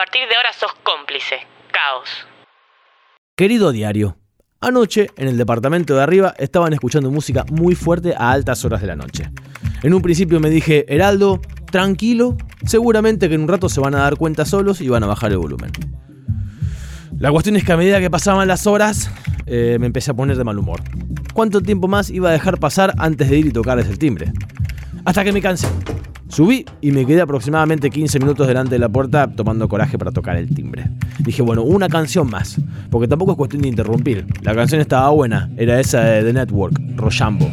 partir 0.00 0.26
de 0.30 0.34
ahora 0.34 0.48
sos 0.58 0.72
cómplice. 0.82 1.36
Caos. 1.70 2.08
Querido 3.36 3.70
diario, 3.70 4.16
anoche 4.58 5.10
en 5.18 5.28
el 5.28 5.36
departamento 5.36 5.94
de 5.94 6.02
arriba 6.02 6.34
estaban 6.38 6.72
escuchando 6.72 7.10
música 7.10 7.44
muy 7.50 7.74
fuerte 7.74 8.14
a 8.16 8.30
altas 8.30 8.64
horas 8.64 8.80
de 8.80 8.86
la 8.86 8.96
noche. 8.96 9.30
En 9.82 9.92
un 9.92 10.00
principio 10.00 10.40
me 10.40 10.48
dije, 10.48 10.86
Heraldo, 10.88 11.42
tranquilo, 11.70 12.38
seguramente 12.64 13.28
que 13.28 13.34
en 13.34 13.42
un 13.42 13.48
rato 13.48 13.68
se 13.68 13.78
van 13.80 13.94
a 13.94 13.98
dar 13.98 14.16
cuenta 14.16 14.46
solos 14.46 14.80
y 14.80 14.88
van 14.88 15.04
a 15.04 15.06
bajar 15.06 15.32
el 15.32 15.36
volumen. 15.38 15.70
La 17.18 17.30
cuestión 17.30 17.56
es 17.56 17.64
que 17.64 17.72
a 17.72 17.76
medida 17.76 18.00
que 18.00 18.08
pasaban 18.08 18.48
las 18.48 18.66
horas, 18.66 19.10
eh, 19.44 19.76
me 19.78 19.84
empecé 19.84 20.12
a 20.12 20.14
poner 20.14 20.38
de 20.38 20.44
mal 20.44 20.58
humor. 20.58 20.80
¿Cuánto 21.34 21.60
tiempo 21.60 21.88
más 21.88 22.08
iba 22.08 22.30
a 22.30 22.32
dejar 22.32 22.58
pasar 22.58 22.94
antes 22.96 23.28
de 23.28 23.36
ir 23.36 23.44
y 23.44 23.52
tocarles 23.52 23.86
el 23.86 23.98
timbre? 23.98 24.32
Hasta 25.04 25.24
que 25.24 25.32
me 25.32 25.42
cansé. 25.42 25.68
Subí 26.30 26.64
y 26.80 26.92
me 26.92 27.04
quedé 27.04 27.20
aproximadamente 27.20 27.90
15 27.90 28.20
minutos 28.20 28.46
delante 28.46 28.76
de 28.76 28.78
la 28.78 28.88
puerta 28.88 29.28
tomando 29.28 29.68
coraje 29.68 29.98
para 29.98 30.12
tocar 30.12 30.36
el 30.36 30.48
timbre. 30.54 30.84
Dije, 31.18 31.42
bueno, 31.42 31.62
una 31.64 31.88
canción 31.88 32.30
más, 32.30 32.60
porque 32.88 33.08
tampoco 33.08 33.32
es 33.32 33.36
cuestión 33.36 33.62
de 33.62 33.68
interrumpir. 33.68 34.24
La 34.42 34.54
canción 34.54 34.80
estaba 34.80 35.10
buena, 35.10 35.50
era 35.56 35.80
esa 35.80 36.00
de 36.02 36.22
The 36.22 36.32
Network, 36.32 36.80
Rochambo. 36.94 37.50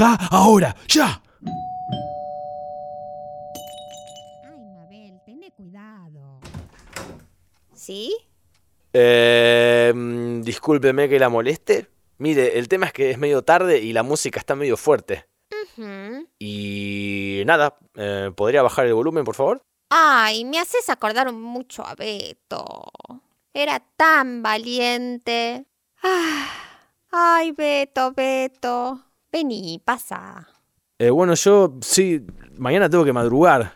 Ahora, 0.00 0.74
ya. 0.88 1.22
Ay, 4.42 4.64
Mabel, 4.74 5.20
ten 5.26 5.40
cuidado. 5.54 6.40
¿Sí? 7.74 8.16
Eh, 8.92 9.92
discúlpeme 10.42 11.08
que 11.08 11.18
la 11.18 11.28
moleste. 11.28 11.90
Mire, 12.18 12.58
el 12.58 12.68
tema 12.68 12.86
es 12.86 12.92
que 12.92 13.10
es 13.10 13.18
medio 13.18 13.42
tarde 13.42 13.78
y 13.78 13.92
la 13.92 14.02
música 14.02 14.38
está 14.38 14.54
medio 14.54 14.76
fuerte. 14.76 15.26
Y 16.38 17.42
nada, 17.46 17.78
eh, 17.94 18.30
¿podría 18.34 18.62
bajar 18.62 18.86
el 18.86 18.94
volumen, 18.94 19.24
por 19.24 19.34
favor? 19.34 19.62
Ay, 19.90 20.44
me 20.44 20.58
haces 20.58 20.88
acordar 20.88 21.32
mucho 21.32 21.86
a 21.86 21.94
Beto. 21.94 22.90
Era 23.52 23.80
tan 23.96 24.42
valiente. 24.42 25.66
Ah, 26.02 26.48
Ay, 27.10 27.52
Beto, 27.52 28.12
Beto. 28.12 29.09
Vení, 29.32 29.80
pasa. 29.84 30.48
Eh, 30.98 31.10
bueno, 31.10 31.34
yo 31.34 31.78
sí, 31.82 32.24
mañana 32.58 32.90
tengo 32.90 33.04
que 33.04 33.12
madrugar. 33.12 33.72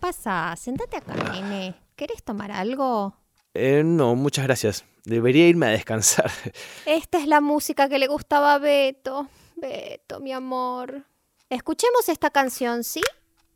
Pasa, 0.00 0.54
sentate 0.56 0.96
acá, 0.96 1.14
nene. 1.32 1.74
¿Querés 1.94 2.22
tomar 2.22 2.50
algo? 2.50 3.14
Eh, 3.54 3.82
no, 3.84 4.14
muchas 4.16 4.44
gracias. 4.44 4.84
Debería 5.04 5.48
irme 5.48 5.66
a 5.66 5.70
descansar. 5.70 6.30
Esta 6.86 7.18
es 7.18 7.26
la 7.26 7.40
música 7.40 7.88
que 7.88 7.98
le 7.98 8.08
gustaba 8.08 8.54
a 8.54 8.58
Beto. 8.58 9.28
Beto, 9.56 10.20
mi 10.20 10.32
amor. 10.32 11.04
Escuchemos 11.48 12.08
esta 12.08 12.30
canción, 12.30 12.82
¿sí? 12.82 13.02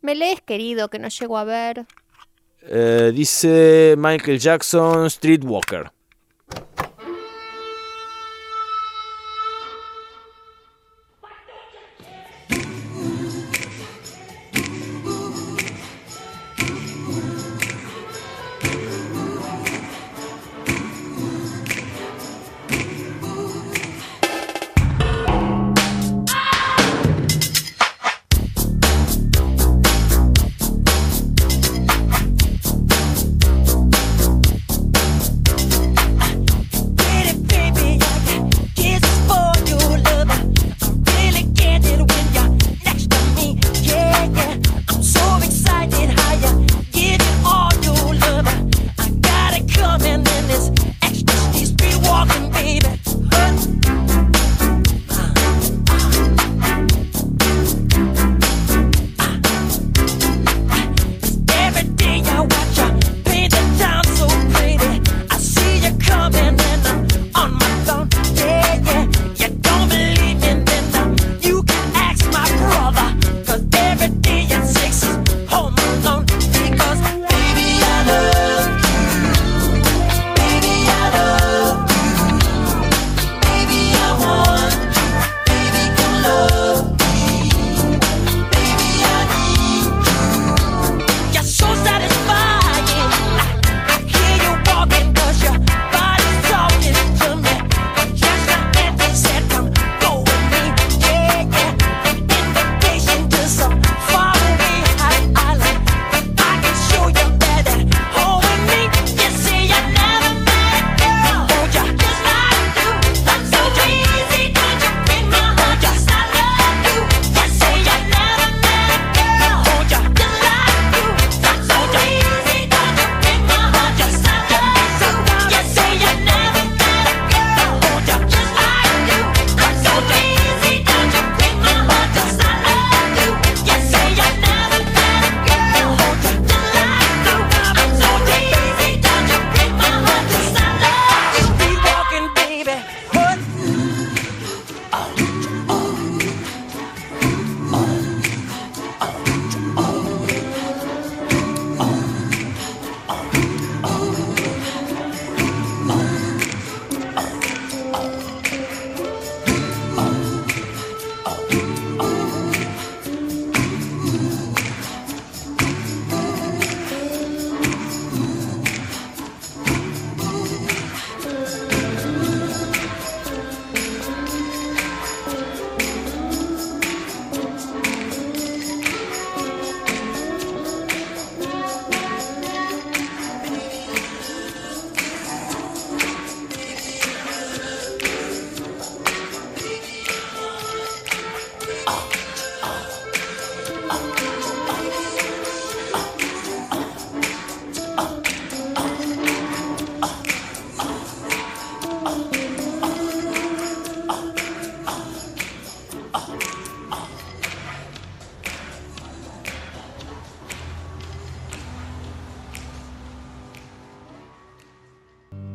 Me 0.01 0.15
lees, 0.15 0.41
querido, 0.43 0.89
que 0.89 0.99
no 0.99 1.09
llego 1.09 1.39
a 1.39 1.45
ver. 1.45 1.87
Eh, 2.63 3.13
dice 3.15 3.95
Michael 3.97 4.39
Jackson 4.39 5.11
Streetwalker. 5.11 5.91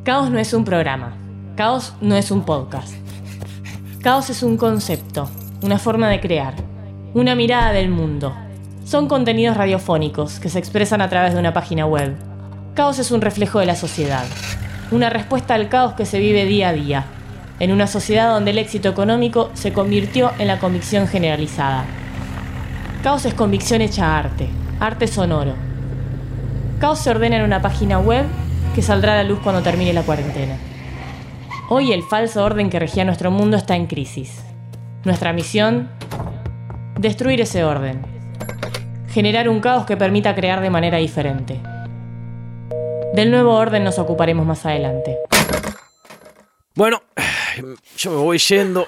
Caos 0.03 0.31
no 0.31 0.39
es 0.39 0.51
un 0.55 0.65
programa. 0.65 1.13
Caos 1.55 1.93
no 2.01 2.15
es 2.15 2.31
un 2.31 2.43
podcast. 2.43 2.91
Caos 4.01 4.31
es 4.31 4.41
un 4.41 4.57
concepto, 4.57 5.29
una 5.61 5.77
forma 5.77 6.09
de 6.09 6.19
crear, 6.19 6.55
una 7.13 7.35
mirada 7.35 7.71
del 7.71 7.91
mundo. 7.91 8.33
Son 8.83 9.07
contenidos 9.07 9.55
radiofónicos 9.55 10.39
que 10.39 10.49
se 10.49 10.57
expresan 10.57 11.01
a 11.01 11.09
través 11.09 11.35
de 11.35 11.39
una 11.39 11.53
página 11.53 11.85
web. 11.85 12.15
Caos 12.73 12.97
es 12.97 13.11
un 13.11 13.21
reflejo 13.21 13.59
de 13.59 13.67
la 13.67 13.75
sociedad, 13.75 14.25
una 14.89 15.11
respuesta 15.11 15.53
al 15.53 15.69
caos 15.69 15.93
que 15.93 16.07
se 16.07 16.17
vive 16.17 16.45
día 16.45 16.69
a 16.69 16.73
día, 16.73 17.05
en 17.59 17.71
una 17.71 17.85
sociedad 17.85 18.33
donde 18.33 18.49
el 18.49 18.57
éxito 18.57 18.89
económico 18.89 19.51
se 19.53 19.71
convirtió 19.71 20.31
en 20.39 20.47
la 20.47 20.57
convicción 20.57 21.07
generalizada. 21.07 21.85
Caos 23.03 23.25
es 23.25 23.35
convicción 23.35 23.81
hecha 23.81 24.17
arte, 24.17 24.49
arte 24.79 25.05
sonoro. 25.05 25.53
Caos 26.79 26.97
se 26.97 27.11
ordena 27.11 27.35
en 27.35 27.43
una 27.43 27.61
página 27.61 27.99
web 27.99 28.25
que 28.73 28.81
saldrá 28.81 29.13
a 29.13 29.23
la 29.23 29.23
luz 29.23 29.39
cuando 29.43 29.61
termine 29.61 29.93
la 29.93 30.03
cuarentena. 30.03 30.57
Hoy 31.69 31.91
el 31.91 32.03
falso 32.03 32.43
orden 32.43 32.69
que 32.69 32.79
regía 32.79 33.03
nuestro 33.03 33.31
mundo 33.31 33.57
está 33.57 33.75
en 33.75 33.87
crisis. 33.87 34.41
Nuestra 35.03 35.33
misión, 35.33 35.89
destruir 36.97 37.41
ese 37.41 37.63
orden. 37.63 38.01
Generar 39.09 39.49
un 39.49 39.59
caos 39.59 39.85
que 39.85 39.97
permita 39.97 40.35
crear 40.35 40.61
de 40.61 40.69
manera 40.69 40.97
diferente. 40.97 41.59
Del 43.13 43.29
nuevo 43.29 43.55
orden 43.55 43.83
nos 43.83 43.99
ocuparemos 43.99 44.45
más 44.45 44.65
adelante. 44.65 45.17
Bueno, 46.75 47.01
yo 47.97 48.11
me 48.11 48.17
voy 48.17 48.37
yendo. 48.37 48.87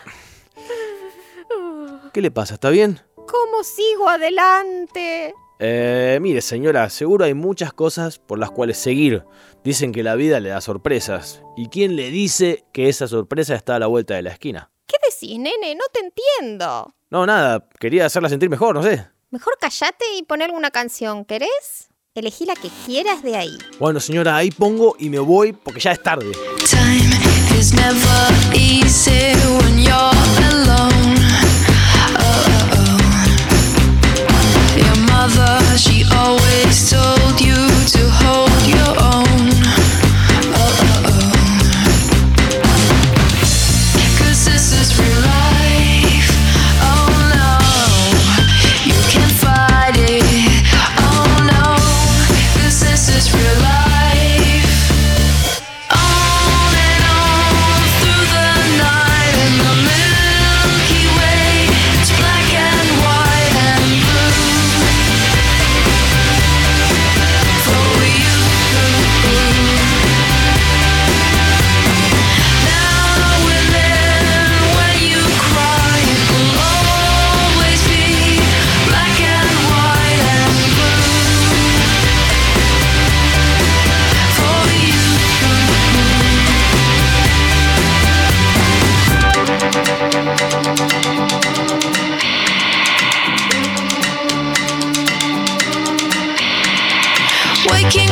¿Qué 2.13 2.21
le 2.21 2.31
pasa? 2.31 2.53
¿Está 2.53 2.69
bien? 2.69 3.01
¿Cómo 3.15 3.63
sigo 3.63 4.07
adelante? 4.07 5.33
Eh, 5.65 6.19
mire, 6.21 6.41
señora, 6.41 6.89
seguro 6.89 7.23
hay 7.23 7.33
muchas 7.33 7.71
cosas 7.71 8.19
por 8.19 8.37
las 8.37 8.51
cuales 8.51 8.77
seguir. 8.77 9.23
Dicen 9.63 9.93
que 9.93 10.03
la 10.03 10.15
vida 10.15 10.41
le 10.41 10.49
da 10.49 10.59
sorpresas. 10.59 11.41
¿Y 11.55 11.69
quién 11.69 11.95
le 11.95 12.09
dice 12.09 12.65
que 12.73 12.89
esa 12.89 13.07
sorpresa 13.07 13.55
está 13.55 13.77
a 13.77 13.79
la 13.79 13.87
vuelta 13.87 14.13
de 14.13 14.23
la 14.23 14.31
esquina? 14.31 14.71
¿Qué 14.85 14.97
decís, 15.09 15.39
nene? 15.39 15.73
No 15.75 15.85
te 15.93 16.01
entiendo. 16.01 16.93
No, 17.09 17.25
nada, 17.25 17.65
quería 17.79 18.07
hacerla 18.07 18.27
sentir 18.27 18.49
mejor, 18.49 18.75
no 18.75 18.83
sé. 18.83 19.07
Mejor 19.31 19.57
callate 19.57 20.03
y 20.17 20.23
poner 20.23 20.49
alguna 20.49 20.69
canción, 20.69 21.23
¿querés? 21.23 21.87
Elegí 22.13 22.45
la 22.45 22.55
que 22.55 22.67
quieras 22.85 23.23
de 23.23 23.37
ahí. 23.37 23.57
Bueno, 23.79 24.01
señora, 24.01 24.35
ahí 24.35 24.51
pongo 24.51 24.97
y 24.99 25.07
me 25.07 25.19
voy 25.19 25.53
porque 25.53 25.79
ya 25.79 25.93
es 25.93 26.03
tarde. 26.03 26.33
Time 26.69 27.57
is 27.57 27.73
never 27.73 28.53
easy 28.53 29.31
when 29.61 29.81
you're 29.81 30.11
alone. 30.51 30.92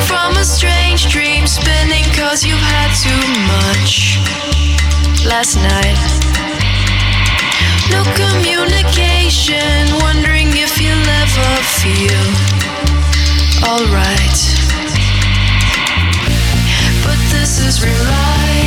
From 0.08 0.38
a 0.38 0.44
strange 0.44 1.10
dream, 1.12 1.48
spinning 1.48 2.04
cause 2.16 2.46
you 2.46 2.56
had 2.56 2.90
too 2.96 3.24
much 3.52 4.18
last 5.26 5.56
night. 5.58 6.00
No 7.90 8.04
communication, 8.16 9.86
wondering 10.00 10.48
if 10.52 10.80
you'll 10.80 11.10
ever 11.24 11.52
feel 11.80 12.24
alright. 13.68 14.40
But 17.04 17.20
this 17.32 17.60
is 17.60 17.84
real 17.84 18.04
life. 18.06 18.61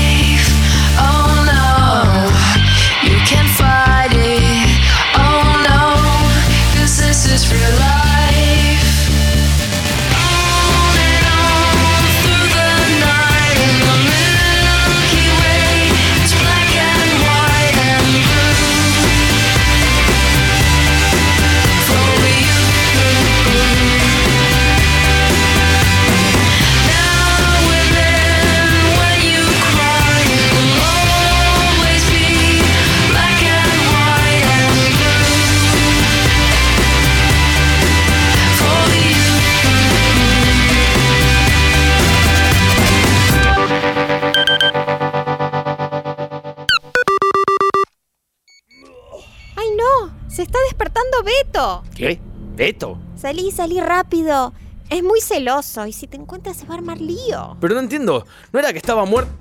¿Beto? 52.54 52.98
Salí, 53.16 53.50
salí 53.50 53.80
rápido. 53.80 54.52
Es 54.90 55.02
muy 55.02 55.20
celoso 55.20 55.86
y 55.86 55.92
si 55.92 56.06
te 56.06 56.16
encuentras 56.16 56.56
se 56.56 56.66
va 56.66 56.74
a 56.74 56.78
armar 56.78 57.00
lío. 57.00 57.56
Pero 57.60 57.74
no 57.74 57.80
entiendo, 57.80 58.26
¿no 58.52 58.58
era 58.58 58.72
que 58.72 58.78
estaba 58.78 59.04
muerto? 59.04 59.32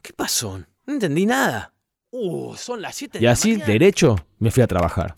¿Qué 0.00 0.12
pasó? 0.12 0.58
No 0.86 0.94
entendí 0.94 1.26
nada. 1.26 1.74
Uh, 2.10 2.54
son 2.56 2.80
las 2.80 2.94
7 2.96 3.18
de 3.18 3.22
Y 3.24 3.26
la 3.26 3.32
así, 3.32 3.52
mañana. 3.52 3.66
derecho, 3.66 4.16
me 4.38 4.50
fui 4.50 4.62
a 4.62 4.66
trabajar. 4.66 5.14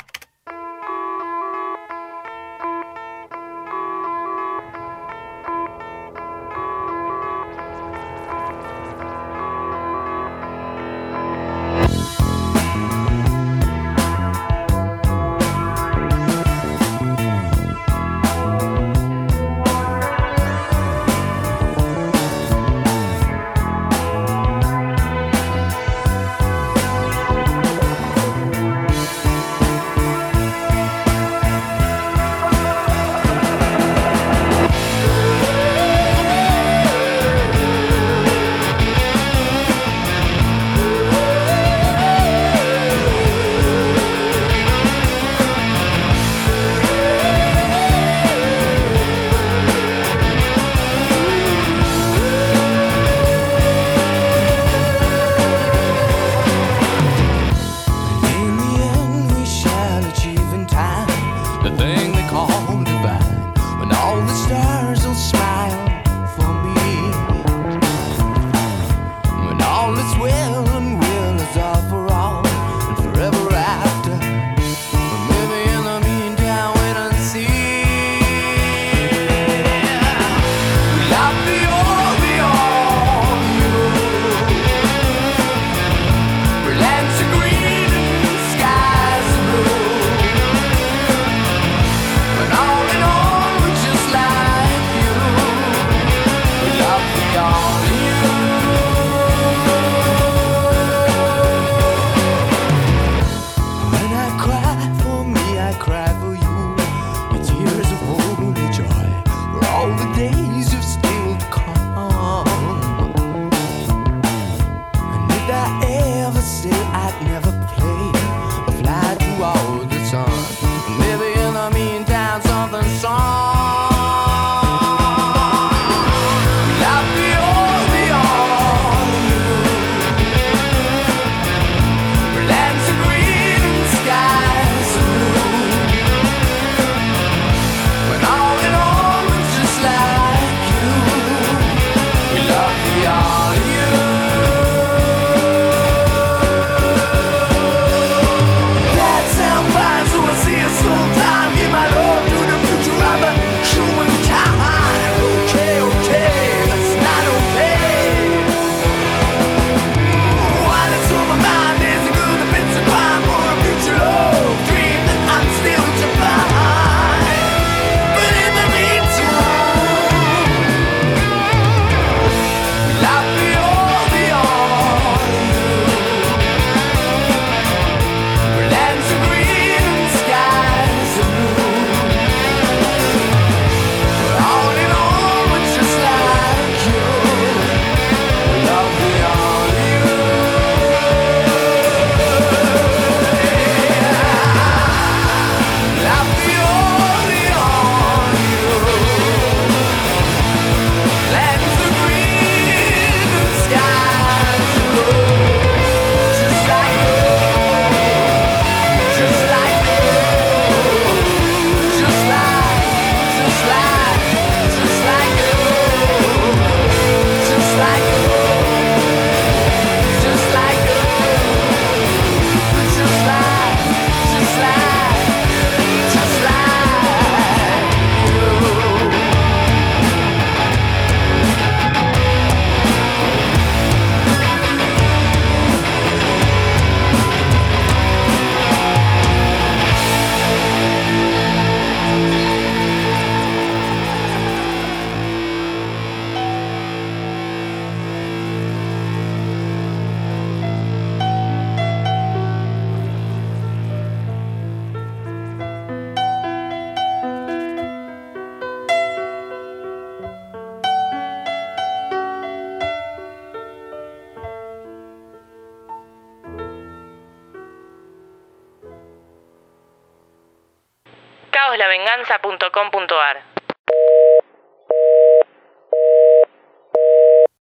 caoslavenganza.com.ar 272.11 273.43